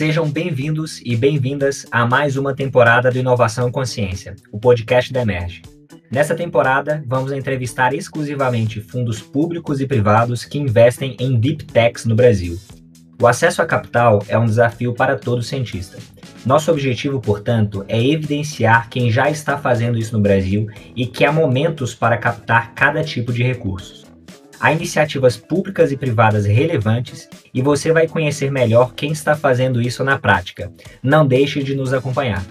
Sejam 0.00 0.26
bem-vindos 0.30 1.02
e 1.04 1.14
bem-vindas 1.14 1.84
a 1.90 2.06
mais 2.06 2.38
uma 2.38 2.54
temporada 2.54 3.10
do 3.10 3.18
Inovação 3.18 3.68
e 3.68 3.70
Consciência, 3.70 4.34
o 4.50 4.58
podcast 4.58 5.12
da 5.12 5.20
Emerge. 5.20 5.60
Nessa 6.10 6.34
temporada, 6.34 7.04
vamos 7.06 7.32
entrevistar 7.32 7.92
exclusivamente 7.92 8.80
fundos 8.80 9.20
públicos 9.20 9.78
e 9.78 9.86
privados 9.86 10.42
que 10.42 10.58
investem 10.58 11.18
em 11.20 11.38
deep 11.38 11.66
techs 11.66 12.06
no 12.06 12.14
Brasil. 12.14 12.58
O 13.20 13.26
acesso 13.26 13.60
a 13.60 13.66
capital 13.66 14.24
é 14.26 14.38
um 14.38 14.46
desafio 14.46 14.94
para 14.94 15.18
todo 15.18 15.42
cientista. 15.42 15.98
Nosso 16.46 16.70
objetivo, 16.70 17.20
portanto, 17.20 17.84
é 17.86 18.02
evidenciar 18.02 18.88
quem 18.88 19.10
já 19.10 19.28
está 19.28 19.58
fazendo 19.58 19.98
isso 19.98 20.16
no 20.16 20.22
Brasil 20.22 20.66
e 20.96 21.06
que 21.06 21.26
há 21.26 21.30
momentos 21.30 21.94
para 21.94 22.16
captar 22.16 22.72
cada 22.72 23.04
tipo 23.04 23.34
de 23.34 23.42
recursos. 23.42 24.06
Há 24.60 24.72
iniciativas 24.72 25.38
públicas 25.38 25.90
e 25.90 25.96
privadas 25.96 26.44
relevantes 26.44 27.26
e 27.52 27.62
você 27.62 27.92
vai 27.92 28.06
conhecer 28.06 28.52
melhor 28.52 28.92
quem 28.94 29.10
está 29.10 29.34
fazendo 29.34 29.80
isso 29.80 30.04
na 30.04 30.18
prática. 30.18 30.70
Não 31.02 31.26
deixe 31.26 31.62
de 31.62 31.74
nos 31.74 31.94
acompanhar. 31.94 32.44